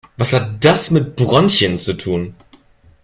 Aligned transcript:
Was 0.17 0.33
hat 0.33 0.65
das 0.65 0.89
mit 0.89 1.19
den 1.19 1.27
Bronchien 1.27 1.77
zu 1.77 1.95
tun? 1.95 2.33